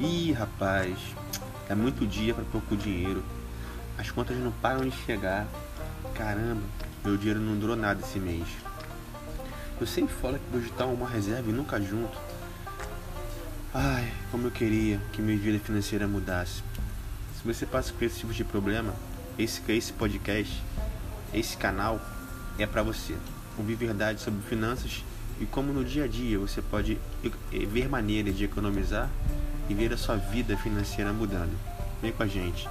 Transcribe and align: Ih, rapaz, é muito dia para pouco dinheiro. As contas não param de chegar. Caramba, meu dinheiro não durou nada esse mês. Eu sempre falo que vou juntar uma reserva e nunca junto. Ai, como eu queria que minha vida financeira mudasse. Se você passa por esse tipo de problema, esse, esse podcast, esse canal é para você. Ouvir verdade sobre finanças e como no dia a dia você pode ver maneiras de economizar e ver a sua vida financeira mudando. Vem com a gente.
Ih, 0.00 0.32
rapaz, 0.32 0.98
é 1.68 1.74
muito 1.74 2.06
dia 2.06 2.32
para 2.32 2.42
pouco 2.44 2.74
dinheiro. 2.74 3.22
As 3.98 4.10
contas 4.10 4.34
não 4.38 4.50
param 4.50 4.88
de 4.88 4.96
chegar. 5.04 5.46
Caramba, 6.14 6.62
meu 7.04 7.18
dinheiro 7.18 7.38
não 7.38 7.58
durou 7.58 7.76
nada 7.76 8.00
esse 8.00 8.18
mês. 8.18 8.48
Eu 9.78 9.86
sempre 9.86 10.14
falo 10.14 10.38
que 10.38 10.50
vou 10.50 10.62
juntar 10.62 10.86
uma 10.86 11.06
reserva 11.06 11.50
e 11.50 11.52
nunca 11.52 11.78
junto. 11.78 12.16
Ai, 13.74 14.10
como 14.30 14.46
eu 14.46 14.50
queria 14.50 14.98
que 15.12 15.20
minha 15.20 15.36
vida 15.36 15.58
financeira 15.58 16.08
mudasse. 16.08 16.62
Se 17.36 17.46
você 17.46 17.66
passa 17.66 17.92
por 17.92 18.02
esse 18.02 18.20
tipo 18.20 18.32
de 18.32 18.42
problema, 18.42 18.94
esse, 19.38 19.60
esse 19.70 19.92
podcast, 19.92 20.62
esse 21.34 21.58
canal 21.58 22.00
é 22.58 22.64
para 22.64 22.82
você. 22.82 23.14
Ouvir 23.58 23.74
verdade 23.74 24.22
sobre 24.22 24.40
finanças 24.48 25.04
e 25.38 25.44
como 25.44 25.74
no 25.74 25.84
dia 25.84 26.04
a 26.04 26.08
dia 26.08 26.38
você 26.38 26.62
pode 26.62 26.98
ver 27.52 27.86
maneiras 27.86 28.34
de 28.34 28.44
economizar 28.44 29.10
e 29.70 29.74
ver 29.74 29.92
a 29.92 29.96
sua 29.96 30.16
vida 30.16 30.56
financeira 30.56 31.12
mudando. 31.12 31.56
Vem 32.02 32.10
com 32.10 32.24
a 32.24 32.26
gente. 32.26 32.68